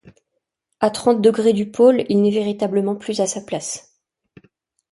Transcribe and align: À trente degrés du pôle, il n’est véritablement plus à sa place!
À 0.79 0.89
trente 0.89 1.21
degrés 1.21 1.53
du 1.53 1.69
pôle, 1.69 2.05
il 2.09 2.23
n’est 2.23 2.31
véritablement 2.31 2.95
plus 2.95 3.19
à 3.21 3.27
sa 3.27 3.39
place! 3.39 3.99